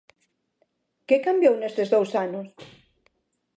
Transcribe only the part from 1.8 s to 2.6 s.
dous anos?